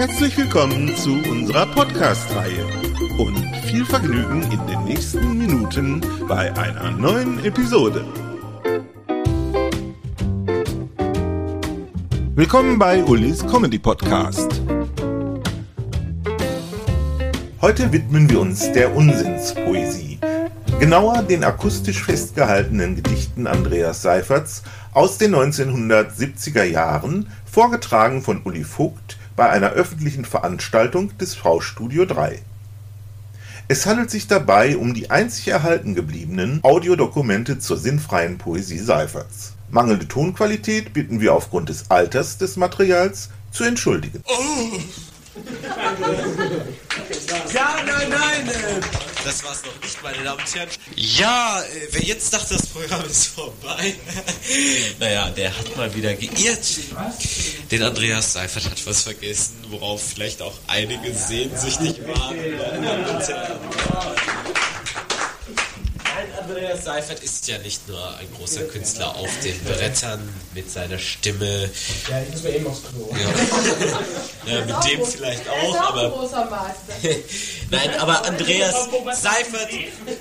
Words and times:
Herzlich 0.00 0.34
willkommen 0.38 0.96
zu 0.96 1.12
unserer 1.12 1.66
Podcast-Reihe 1.66 2.64
und 3.18 3.36
viel 3.66 3.84
Vergnügen 3.84 4.42
in 4.44 4.66
den 4.66 4.84
nächsten 4.84 5.36
Minuten 5.36 6.00
bei 6.26 6.50
einer 6.56 6.90
neuen 6.92 7.44
Episode. 7.44 8.06
Willkommen 12.34 12.78
bei 12.78 13.04
Ulis 13.04 13.46
Comedy 13.46 13.78
Podcast. 13.78 14.62
Heute 17.60 17.92
widmen 17.92 18.30
wir 18.30 18.40
uns 18.40 18.72
der 18.72 18.96
Unsinnspoesie. 18.96 20.18
Genauer 20.78 21.24
den 21.24 21.44
akustisch 21.44 22.02
festgehaltenen 22.02 22.96
Gedichten 22.96 23.46
Andreas 23.46 24.00
Seiferts 24.00 24.62
aus 24.94 25.18
den 25.18 25.34
1970er 25.34 26.64
Jahren, 26.64 27.28
vorgetragen 27.44 28.22
von 28.22 28.40
Uli 28.44 28.64
Vogt 28.64 29.18
bei 29.36 29.48
einer 29.50 29.70
öffentlichen 29.70 30.24
Veranstaltung 30.24 31.16
des 31.18 31.34
V-Studio 31.34 32.04
3. 32.04 32.42
Es 33.68 33.86
handelt 33.86 34.10
sich 34.10 34.26
dabei 34.26 34.76
um 34.76 34.94
die 34.94 35.10
einzig 35.10 35.48
erhalten 35.48 35.94
gebliebenen 35.94 36.58
Audiodokumente 36.64 37.58
zur 37.60 37.76
sinnfreien 37.76 38.36
Poesie 38.36 38.78
Seiferts. 38.78 39.54
Mangelnde 39.70 40.08
Tonqualität 40.08 40.92
bitten 40.92 41.20
wir 41.20 41.34
aufgrund 41.34 41.68
des 41.68 41.90
Alters 41.90 42.38
des 42.38 42.56
Materials 42.56 43.30
zu 43.52 43.64
entschuldigen. 43.64 44.24
Oh. 44.26 44.78
Ja, 47.54 47.76
nein, 47.86 48.08
nein, 48.10 48.48
äh, 48.48 49.09
das 49.24 49.44
war's 49.44 49.62
noch 49.64 49.82
nicht, 49.82 50.02
meine 50.02 50.22
Damen 50.24 50.40
und 50.40 50.54
Herren. 50.54 50.68
Ja, 50.96 51.62
äh, 51.62 51.88
wer 51.92 52.02
jetzt 52.02 52.32
dachte, 52.32 52.54
das 52.54 52.66
Programm 52.66 53.04
ist 53.04 53.26
vorbei, 53.26 53.94
naja, 54.98 55.30
der 55.30 55.56
hat 55.56 55.76
mal 55.76 55.94
wieder 55.94 56.14
geirrt. 56.14 56.64
Den 57.70 57.82
Andreas 57.82 58.32
Seifert 58.32 58.64
hat 58.66 58.86
was 58.86 59.02
vergessen, 59.02 59.56
worauf 59.68 60.02
vielleicht 60.02 60.42
auch 60.42 60.54
einige 60.66 61.14
sehnsüchtig 61.14 62.06
waren. 62.06 62.36
Andreas 66.60 66.84
Seifert 66.84 67.20
ist 67.20 67.48
ja 67.48 67.56
nicht 67.56 67.88
nur 67.88 67.98
ein 68.18 68.28
großer 68.36 68.64
Künstler 68.64 69.16
auf 69.16 69.30
den 69.42 69.58
Brettern 69.64 70.20
mit 70.54 70.70
seiner 70.70 70.98
Stimme. 70.98 71.70
Ja, 72.10 72.20
ich 72.20 72.32
muss 72.32 72.42
mal 72.42 72.54
eben 72.54 72.66
aufs 72.66 72.82
Klo. 72.82 73.08
Ja, 73.12 74.52
ja 74.52 74.64
mit 74.66 74.84
dem 74.84 75.06
vielleicht 75.06 75.48
auch, 75.48 75.80
aber. 75.80 76.10
großer 76.10 76.44
Meister. 76.44 77.18
Nein, 77.70 77.98
aber 77.98 78.26
Andreas 78.26 78.90
Seifert. 79.12 79.70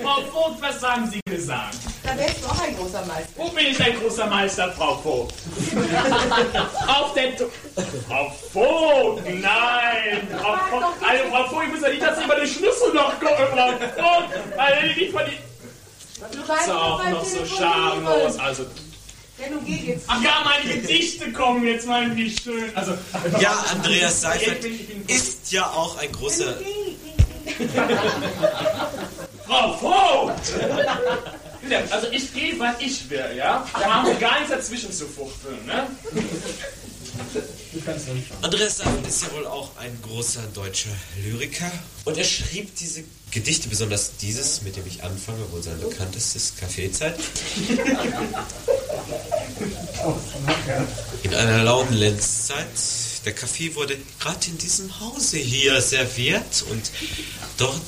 Frau 0.02 0.22
Vogt, 0.32 0.62
was 0.62 0.82
haben 0.82 1.12
Sie 1.12 1.20
gesagt? 1.30 1.76
Da 2.04 2.18
wärst 2.18 2.42
du 2.42 2.48
auch 2.48 2.62
ein 2.62 2.78
großer 2.78 3.06
Meister. 3.06 3.34
Wo 3.36 3.50
bin 3.50 3.68
ich 3.68 3.84
ein 3.84 4.00
großer 4.00 4.28
Meister, 4.28 4.72
Frau 4.72 4.98
Vogt? 4.98 5.34
Auf 6.88 7.14
der 7.16 7.36
to 7.36 7.50
Frau 8.08 8.34
Vogt, 8.54 9.26
nein! 9.26 10.26
Frau 10.42 10.56
Vogt, 10.70 11.04
also 11.06 11.24
Frau 11.32 11.50
Vogt, 11.50 11.66
ich 11.66 11.74
muss 11.74 11.82
ja 11.82 11.90
nicht, 11.90 12.02
dass 12.02 12.18
Sie 12.18 12.24
über 12.24 12.36
den 12.36 12.48
Schlüssel 12.48 12.94
noch 12.94 13.20
gucken, 13.20 13.46
Frau 13.52 13.72
Vogt! 13.72 14.30
Weil 14.56 14.94
die 14.94 15.10
von 15.10 15.24
die... 15.26 15.49
Das 16.20 16.32
ist 16.36 16.70
auch 16.70 17.10
noch 17.10 17.26
so 17.26 17.46
schamlos, 17.46 18.38
also... 18.38 18.66
Ja, 19.40 19.50
nun 19.52 19.66
geh 19.66 19.92
jetzt. 19.94 20.04
Ach 20.08 20.22
ja, 20.22 20.44
meine 20.44 20.82
Gedichte 20.82 21.32
kommen 21.32 21.66
jetzt 21.66 21.88
mal, 21.88 22.14
wie 22.16 22.30
schön. 22.30 22.76
Also, 22.76 22.94
Ja, 23.40 23.52
Andreas 23.72 24.22
Seifert 24.22 24.66
ist 25.08 25.52
ja 25.52 25.66
auch 25.66 25.98
ein 25.98 26.12
großer. 26.12 26.56
Frau 29.48 29.78
Vogt! 29.78 30.54
Also 31.92 32.08
ich 32.12 32.34
gehe, 32.34 32.60
wann 32.60 32.76
ich 32.80 33.10
will, 33.10 33.34
ja? 33.38 33.66
Da 33.74 33.94
haben 33.94 34.08
wir 34.08 34.16
gar 34.16 34.40
nichts 34.40 34.52
dazwischen 34.54 34.92
zu 34.92 35.08
fuchteln, 35.08 35.66
ne? 35.66 35.88
Andreas 38.42 38.78
Seifert 38.78 39.08
ist 39.08 39.24
ja 39.24 39.32
wohl 39.34 39.48
auch 39.48 39.76
ein 39.78 39.98
großer 40.02 40.42
deutscher 40.54 40.90
Lyriker. 41.24 41.72
Und 42.06 42.18
er 42.18 42.24
schrieb 42.24 42.76
diese 42.76 43.04
Gedichte, 43.32 43.70
besonders 43.70 44.18
dieses, 44.18 44.62
mit 44.64 44.76
dem 44.76 44.86
ich 44.88 45.04
anfange, 45.04 45.40
wohl 45.52 45.62
sein 45.62 45.80
bekanntestes 45.80 46.54
Kaffeezeit. 46.60 47.16
In 51.24 51.34
einer 51.34 51.64
lauen 51.64 51.94
Lenzzeit. 51.94 52.66
Der 53.26 53.34
Kaffee 53.34 53.76
wurde 53.76 53.98
gerade 54.20 54.48
in 54.48 54.58
diesem 54.58 55.00
Hause 55.00 55.38
hier 55.38 55.82
serviert 55.82 56.64
und 56.70 56.90
dort 57.58 57.82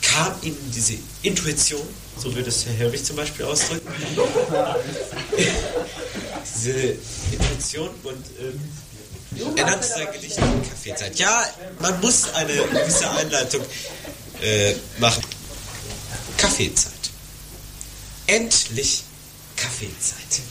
kam 0.00 0.34
ihm 0.42 0.56
diese 0.74 0.94
Intuition, 1.22 1.86
so 2.16 2.34
würde 2.34 2.48
es 2.48 2.66
Herr 2.66 2.72
Helwig 2.72 3.04
zum 3.04 3.16
Beispiel 3.16 3.44
ausdrücken. 3.44 3.86
diese 6.54 6.96
Intuition 7.32 7.90
und 8.02 8.24
ähm, 8.40 8.60
er 9.56 9.66
nannte 9.66 9.86
sein 9.86 10.12
Gedicht 10.12 10.36
Kaffeezeit. 10.36 11.18
Ja, 11.18 11.46
man 11.80 12.00
muss 12.00 12.32
eine 12.34 12.54
gewisse 12.54 13.10
Einleitung 13.10 13.64
äh, 14.40 14.74
machen. 14.98 15.22
Kaffeezeit. 16.36 16.92
Endlich 18.26 19.02
Kaffeezeit. 19.56 20.42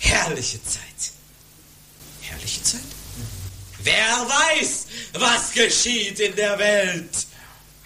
Herrliche 0.00 0.62
Zeit. 0.64 1.12
Herrliche 2.20 2.62
Zeit? 2.62 2.80
Wer 3.84 3.94
weiß, 3.94 4.86
was 5.14 5.52
geschieht 5.52 6.20
in 6.20 6.36
der 6.36 6.58
Welt? 6.58 7.26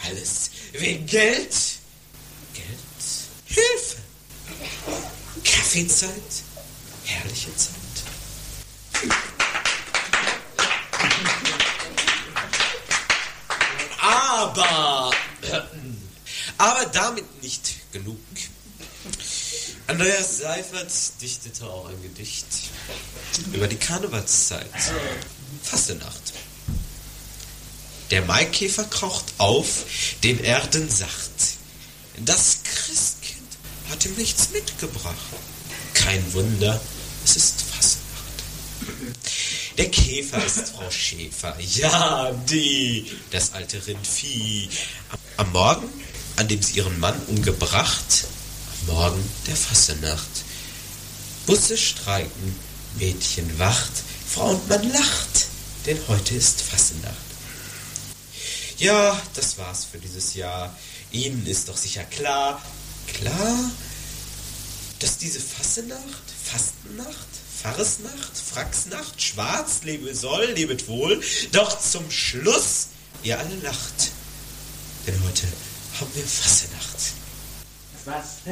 Alles 0.05 0.51
wegen 0.73 1.07
Geld. 1.07 1.55
Geld. 2.53 2.67
Hilfe. 3.47 3.97
Kaffeezeit. 5.45 6.11
Herrliche 7.05 7.57
Zeit. 7.57 7.86
Aber, 14.01 15.13
aber 16.59 16.87
damit 16.87 17.43
nicht 17.43 17.93
genug. 17.93 18.19
Andreas 19.87 20.39
Seifert 20.39 20.91
dichtete 21.21 21.65
auch 21.67 21.89
ein 21.89 22.03
Gedicht 22.03 22.47
über 23.53 23.69
die 23.69 23.77
Karnevalszeit. 23.77 24.71
Fastenacht. 25.63 26.33
Der 28.11 28.23
Maikäfer 28.23 28.85
kraucht 28.85 29.25
auf 29.39 29.85
den 30.23 30.43
Erdensacht. 30.43 31.31
Das 32.19 32.59
Christkind 32.65 33.37
hat 33.91 34.05
ihm 34.05 34.15
nichts 34.15 34.51
mitgebracht. 34.51 35.17
Kein 35.95 36.33
Wunder, 36.33 36.81
es 37.25 37.37
ist. 37.37 37.66
Der 39.77 39.91
Käfer 39.91 40.43
ist 40.45 40.71
Frau 40.71 40.91
Schäfer. 40.91 41.55
Ja, 41.61 42.33
die, 42.49 43.11
das 43.31 43.53
alte 43.53 43.87
Rindvieh. 43.87 44.71
Am 45.37 45.53
Morgen, 45.53 45.89
an 46.37 46.49
dem 46.49 46.63
sie 46.63 46.79
ihren 46.79 46.99
Mann 46.99 47.21
umgebracht, 47.27 48.27
am 48.81 48.95
Morgen 48.95 49.31
der 49.47 49.57
Fassenacht. 49.57 50.45
Busse 51.45 51.77
streiken, 51.77 52.57
Mädchen 52.99 53.59
wacht, 53.59 53.93
Frau 54.27 54.51
und 54.51 54.69
Mann 54.69 54.91
lacht, 54.91 55.47
denn 55.85 55.99
heute 56.09 56.35
ist 56.35 56.63
Fassenacht. 56.63 57.15
Ja, 58.79 59.21
das 59.35 59.59
war's 59.59 59.85
für 59.85 59.99
dieses 59.99 60.35
Jahr. 60.35 60.75
Ihnen 61.13 61.47
ist 61.47 61.69
doch 61.69 61.77
sicher 61.77 62.05
klar, 62.05 62.63
klar, 63.13 63.71
dass 65.01 65.19
diese 65.19 65.41
Fassenacht, 65.41 66.25
Fastennacht, 66.45 67.29
Pfarresnacht, 67.63 68.37
Fracksnacht, 68.37 69.21
Schwarz, 69.21 69.81
lebe 69.83 70.15
soll, 70.15 70.45
lebet 70.53 70.89
wohl, 70.89 71.21
doch 71.53 71.79
zum 71.79 72.11
Schluss 72.11 72.89
ihr 73.23 73.39
alle 73.39 73.57
lacht. 73.63 74.13
Denn 75.07 75.15
heute 75.25 75.47
haben 75.99 76.11
wir 76.15 76.25
Fassenacht. 76.25 77.13
Das 77.93 78.07
war's. 78.07 78.27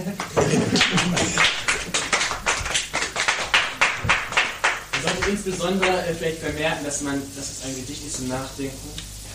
Man 4.92 5.02
sollte 5.02 5.30
insbesondere 5.30 6.06
äh, 6.06 6.14
vielleicht 6.14 6.38
vermerken, 6.38 6.84
dass 6.84 7.00
man, 7.02 7.20
dass 7.36 7.50
es 7.50 7.62
ein 7.64 7.74
Gedicht 7.76 8.06
ist 8.06 8.16
zum 8.16 8.28
Nachdenken. 8.28 8.88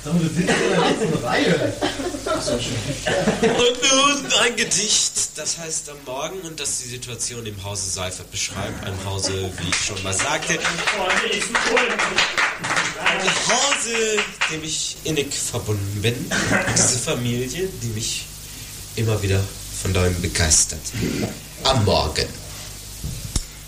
Sag 0.04 0.14
mal, 0.14 0.20
du 0.22 0.30
sitzt 0.30 0.40
in 0.40 0.46
der 0.46 0.80
letzten 0.80 1.14
Reihe. 1.26 1.74
Und 3.42 3.78
nun 3.92 4.32
ein 4.42 4.56
Gedicht, 4.56 5.14
das 5.36 5.58
heißt 5.58 5.90
am 5.90 5.98
Morgen 6.06 6.40
und 6.42 6.60
das 6.60 6.80
die 6.80 6.88
Situation 6.88 7.46
im 7.46 7.64
Hause 7.64 7.90
Seifert 7.90 8.32
beschreibt. 8.32 8.86
Ein 8.86 8.94
Hause, 9.06 9.52
wie 9.58 9.70
ich 9.70 9.76
schon 9.76 10.02
mal 10.04 10.14
sagte, 10.14 10.54
ein 13.04 13.24
Hause, 13.48 14.24
dem 14.52 14.64
ich 14.64 14.96
innig 15.04 15.34
verbunden 15.34 16.02
bin. 16.02 16.32
Diese 16.78 17.00
Familie, 17.00 17.68
die 17.82 17.88
mich 17.88 18.26
immer 18.96 19.22
wieder 19.22 19.44
von 19.82 19.92
neuem 19.92 20.22
begeistert. 20.22 20.80
Am 21.64 21.84
Morgen. 21.84 22.28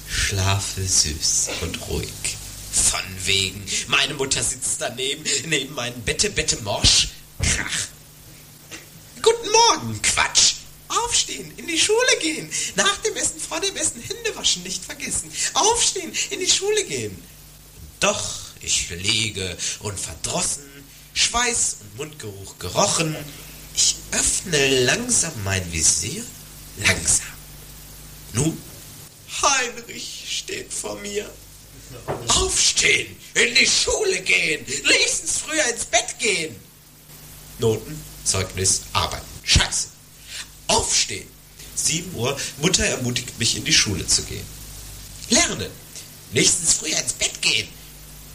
Schlafe 0.07 0.81
süß 0.81 1.49
und 1.61 1.89
ruhig. 1.89 2.37
Von 2.71 3.00
wegen. 3.25 3.65
Meine 3.87 4.13
Mutter 4.13 4.43
sitzt 4.43 4.81
daneben, 4.81 5.23
neben 5.45 5.73
meinem 5.75 6.01
Bette, 6.01 6.29
Bette 6.29 6.57
morsch. 6.63 7.09
Krach. 7.41 7.87
Guten 9.21 9.51
Morgen, 9.51 10.01
Quatsch. 10.01 10.53
Aufstehen, 10.87 11.53
in 11.57 11.67
die 11.67 11.79
Schule 11.79 12.17
gehen. 12.19 12.49
Nach 12.75 12.97
dem 12.97 13.15
Essen, 13.15 13.39
vor 13.39 13.59
dem 13.59 13.75
Essen 13.75 14.01
Hände 14.01 14.35
waschen, 14.35 14.63
nicht 14.63 14.83
vergessen. 14.83 15.31
Aufstehen, 15.53 16.11
in 16.31 16.39
die 16.39 16.49
Schule 16.49 16.83
gehen. 16.83 17.17
Doch 17.99 18.41
ich 18.61 18.89
liege 18.89 19.57
und 19.79 19.99
verdrossen, 19.99 20.63
Schweiß 21.13 21.77
und 21.81 21.97
Mundgeruch 21.97 22.59
gerochen. 22.59 23.15
Ich 23.75 23.95
öffne 24.11 24.83
langsam 24.83 25.31
mein 25.43 25.71
Visier, 25.71 26.23
langsam. 26.77 27.25
Nun, 28.33 28.57
Heinrich 29.41 30.25
steht 30.27 30.73
vor 30.73 30.95
mir. 30.95 31.29
Aufstehen, 32.27 33.15
in 33.33 33.55
die 33.55 33.67
Schule 33.67 34.21
gehen, 34.21 34.65
nächstens 34.65 35.37
früher 35.37 35.65
ins 35.71 35.85
Bett 35.85 36.17
gehen. 36.19 36.55
Noten, 37.59 38.01
Zeugnis, 38.23 38.81
Arbeiten. 38.93 39.25
Scheiße. 39.43 39.87
Aufstehen. 40.67 41.27
7 41.75 42.13
Uhr, 42.15 42.37
Mutter 42.61 42.85
ermutigt 42.85 43.37
mich, 43.39 43.55
in 43.55 43.65
die 43.65 43.73
Schule 43.73 44.05
zu 44.05 44.23
gehen. 44.23 44.45
Lernen. 45.29 45.71
Nächstens 46.33 46.73
früher 46.73 46.97
ins 46.97 47.13
Bett 47.13 47.41
gehen. 47.41 47.67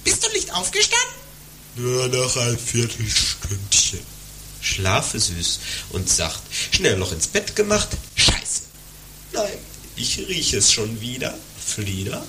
Bist 0.04 0.24
du 0.24 0.28
nicht 0.32 0.52
aufgestanden? 0.52 1.16
Nur 1.76 2.08
noch 2.08 2.36
ein 2.36 2.58
Viertelstündchen. 2.58 4.00
Schlafe 4.60 5.20
süß 5.20 5.60
und 5.90 6.08
sacht. 6.08 6.42
Schnell 6.72 6.96
noch 6.96 7.12
ins 7.12 7.26
Bett 7.26 7.54
gemacht. 7.54 7.88
Scheiße. 8.16 8.62
Nein, 9.32 9.58
ich 9.96 10.18
rieche 10.18 10.58
es 10.58 10.72
schon 10.72 11.00
wieder. 11.00 11.36
Flieder? 11.64 12.24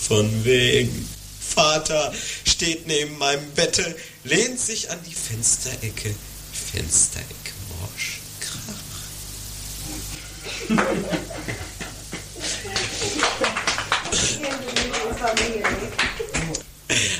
Von 0.00 0.44
wegen. 0.44 1.08
Vater 1.40 2.12
steht 2.44 2.86
neben 2.86 3.18
meinem 3.18 3.50
Bette, 3.52 3.96
lehnt 4.24 4.60
sich 4.60 4.90
an 4.90 4.98
die 5.06 5.14
Fensterecke. 5.14 6.14
Fensterecke 6.52 7.52
morsch. 7.80 8.20
Krach. 8.40 8.74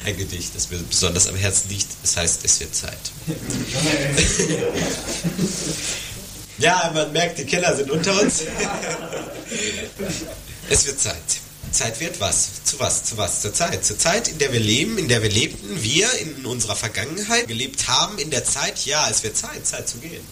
Ein 0.05 0.17
Gedicht, 0.17 0.55
das 0.55 0.71
mir 0.71 0.79
besonders 0.79 1.27
am 1.27 1.37
Herzen 1.37 1.69
liegt. 1.71 1.89
Es 2.03 2.17
heißt, 2.17 2.45
es 2.45 2.61
wird 2.61 2.75
Zeit. 2.75 2.99
ja, 6.59 6.91
man 6.95 7.13
merkt, 7.13 7.39
die 7.39 7.45
Keller 7.45 7.77
sind 7.77 7.91
unter 7.91 8.21
uns. 8.21 8.43
es 10.71 10.87
wird 10.87 11.01
Zeit. 11.01 11.17
Zeit 11.73 12.01
wird 12.01 12.21
was? 12.21 12.65
Zu 12.65 12.79
was? 12.81 13.05
Zu 13.05 13.17
was? 13.17 13.43
Zur 13.43 13.53
Zeit. 13.53 13.85
Zur 13.85 13.99
Zeit, 13.99 14.29
in 14.29 14.39
der 14.39 14.53
wir 14.53 14.61
leben, 14.61 14.99
in 14.99 15.09
der 15.09 15.23
wir 15.23 15.31
lebten, 15.31 15.83
wir 15.83 16.13
in 16.19 16.47
unserer 16.47 16.77
Vergangenheit 16.77 17.49
gelebt 17.49 17.89
haben, 17.89 18.19
in 18.19 18.31
der 18.31 18.45
Zeit, 18.45 18.85
ja, 18.87 19.09
es 19.11 19.23
wird 19.23 19.37
Zeit, 19.37 19.67
Zeit 19.67 19.89
zu 19.89 19.99
gehen. 19.99 20.25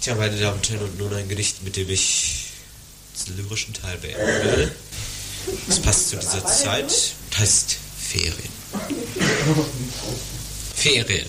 Tja, 0.00 0.14
meine 0.16 0.38
Damen 0.38 0.56
und 0.56 0.68
Herren, 0.68 0.82
und 0.82 0.98
nun 0.98 1.14
ein 1.14 1.28
Gedicht, 1.28 1.62
mit 1.62 1.76
dem 1.76 1.88
ich 1.88 2.50
den 3.26 3.36
lyrischen 3.38 3.72
Teil 3.72 3.96
beenden 3.98 4.26
werde. 4.26 4.74
Es 5.68 5.80
passt 5.80 6.10
zu 6.10 6.16
dieser 6.16 6.44
Zeit 6.44 6.84
und 6.84 7.38
heißt 7.38 7.76
Ferien. 7.98 8.34
Ferien. 10.74 11.26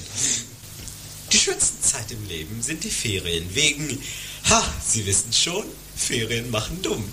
Die 1.35 1.41
schönste 1.41 1.81
Zeit 1.81 2.09
im 2.11 2.25
Leben 2.29 2.61
sind 2.61 2.81
die 2.85 2.89
Ferien. 2.89 3.53
Wegen, 3.53 4.01
ha, 4.49 4.63
Sie 4.81 5.05
wissen 5.05 5.33
schon, 5.33 5.65
Ferien 5.93 6.49
machen 6.49 6.81
dumm. 6.81 7.03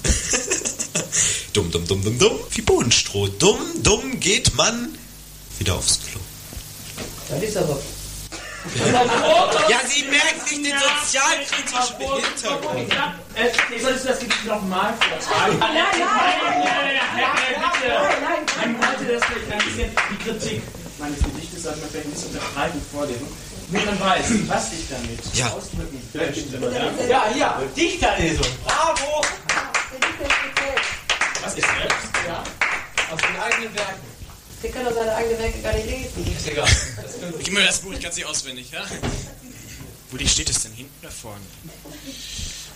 dumm, 1.52 1.72
dumm, 1.72 1.88
dumm, 1.88 2.04
dumm, 2.04 2.18
dumm, 2.20 2.38
wie 2.50 2.62
Bohnenstroh. 2.62 3.26
Dumm, 3.26 3.58
dumm 3.82 4.20
geht 4.20 4.54
man 4.54 4.96
wieder 5.58 5.74
aufs 5.74 5.98
Klo. 6.06 6.20
Das 7.30 7.42
ist 7.42 7.56
aber. 7.56 7.80
Ja, 9.68 9.80
Sie 9.88 10.04
merken 10.04 10.62
nicht 10.62 10.72
den 10.72 10.78
sozialkritischen 10.78 11.96
Hintergrund. 11.98 12.92
Äh, 13.34 13.80
solltest 13.80 14.04
du 14.04 14.08
das 14.08 14.18
Gedicht 14.20 14.44
nochmal 14.44 14.94
vortragen? 14.98 15.58
Nein, 15.58 15.74
nein, 15.74 15.90
nein, 15.98 16.62
nein, 16.62 16.62
nein, 16.62 16.94
nein, 17.16 17.72
bitte. 17.82 17.98
Man 18.20 18.30
wollte 18.38 18.51
das 19.12 19.22
vielleicht 19.24 19.52
ein 19.52 19.58
bisschen, 19.64 19.90
die 20.10 20.24
Kritik 20.24 20.62
meines 20.98 21.18
Gedichtes 21.20 21.62
sollte 21.62 21.80
man 21.80 21.90
vielleicht 21.90 22.06
ein 22.06 22.12
bisschen 22.12 22.30
unterschreiben 22.30 22.82
vorlesen. 22.92 23.26
Nur 23.70 23.84
man 23.84 24.00
weiß, 24.00 24.26
was 24.48 24.72
ich 24.72 24.88
damit 24.90 25.20
Ja. 25.34 25.48
ausdrücken 25.50 26.00
möchte. 26.12 27.08
Ja, 27.08 27.30
ja, 27.36 27.62
Dichterlesung. 27.76 28.46
Bravo. 28.64 29.22
was 31.42 31.54
ist 31.54 31.66
selbst? 31.66 32.08
Ja. 32.26 32.44
Aus 33.12 33.20
den 33.20 33.40
eigenen 33.40 33.74
Werken. 33.74 34.00
Der 34.62 34.70
kann 34.70 34.84
doch 34.84 34.94
seine 34.94 35.14
eigenen 35.14 35.38
Werke 35.38 35.58
gar 35.60 35.72
nicht 35.72 35.86
lesen. 35.86 36.34
Ist 36.36 36.48
egal. 36.48 36.68
Gib 37.42 37.52
mir 37.52 37.64
das 37.64 37.78
Buch, 37.80 37.92
ich 37.92 38.00
kann 38.00 38.10
es 38.10 38.16
nicht 38.16 38.26
auswendig, 38.26 38.70
ja? 38.70 38.84
Wo 40.10 40.16
die 40.16 40.28
steht 40.28 40.50
es 40.50 40.62
denn? 40.62 40.72
Hinten 40.72 40.94
oder 41.02 41.10
vorne? 41.10 41.40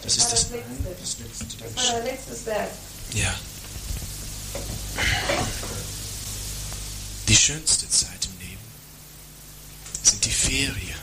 Das 0.02 0.16
ist 0.16 0.32
das. 0.32 0.50
Das 0.50 0.50
letzte. 0.50 0.64
Das 1.00 1.16
letzte, 1.18 1.56
Das 1.74 1.86
war 1.86 1.92
dein 1.94 2.04
letztes 2.04 2.46
Werk. 2.46 2.70
Ja. 3.14 3.34
Schönste 7.46 7.88
Zeit 7.88 8.26
im 8.26 8.40
Leben 8.40 8.64
sind 10.02 10.24
die 10.24 10.32
Ferien. 10.32 10.98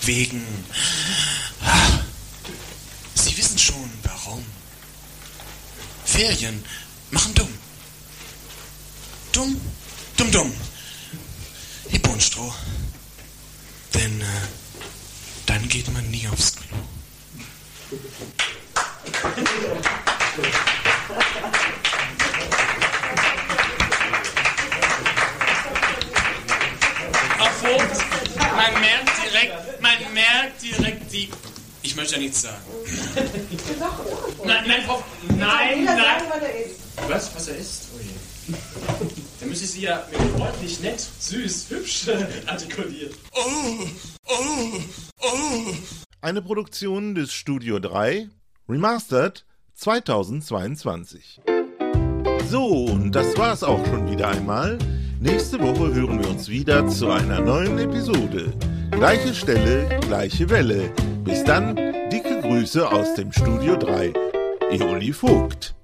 Wegen. 0.00 0.44
Ah, 1.60 2.00
Sie 3.14 3.36
wissen 3.36 3.56
schon 3.56 3.88
warum. 4.02 4.44
Ferien 6.04 6.64
machen 7.12 7.32
dumm. 7.36 7.54
Dumm, 9.30 9.60
dumm, 10.16 10.32
dumm. 10.32 10.52
Wie 11.90 12.00
Bohnenstroh. 12.00 12.52
Denn 13.94 14.20
äh, 14.22 14.24
dann 15.46 15.68
geht 15.68 15.88
man 15.92 16.10
nie 16.10 16.26
aufs 16.26 16.56
Klo. 16.56 16.61
Ja 32.12 32.18
nichts 32.18 32.42
sagen. 32.42 32.62
Nein, 34.44 34.64
nein, 34.66 34.82
Frau. 34.86 35.02
Nein, 35.28 35.84
nein. 35.84 35.96
sagen, 35.96 36.24
was 36.28 36.42
er 36.42 36.64
ist. 36.64 36.80
Was? 37.08 37.34
Was 37.34 37.48
er 37.48 37.56
ist? 37.56 37.88
Oh 37.94 38.00
je. 38.00 38.56
Dann 39.40 39.48
müsste 39.48 39.64
ich 39.64 39.70
sie 39.70 39.82
ja 39.82 40.06
mit 40.10 40.20
freundlich, 40.36 40.80
nett, 40.80 41.00
süß, 41.18 41.70
hübsch 41.70 42.06
artikulieren. 42.46 43.14
Eine 46.20 46.42
Produktion 46.42 47.14
des 47.14 47.32
Studio 47.32 47.78
3, 47.78 48.28
Remastered 48.68 49.44
2022. 49.74 51.40
So, 52.48 52.66
und 52.66 53.12
das 53.12 53.36
war's 53.36 53.62
auch 53.62 53.84
schon 53.86 54.10
wieder 54.10 54.28
einmal. 54.28 54.78
Nächste 55.20 55.60
Woche 55.60 55.94
hören 55.94 56.20
wir 56.20 56.28
uns 56.28 56.48
wieder 56.48 56.86
zu 56.88 57.10
einer 57.10 57.40
neuen 57.40 57.78
Episode. 57.78 58.52
Gleiche 58.90 59.34
Stelle, 59.34 60.00
gleiche 60.00 60.50
Welle. 60.50 60.92
Bis 61.24 61.44
dann, 61.44 61.76
Grüße 62.52 62.86
aus 62.86 63.14
dem 63.14 63.32
Studio 63.32 63.76
3. 63.76 64.12
Eoli 64.72 65.14
Vogt. 65.14 65.74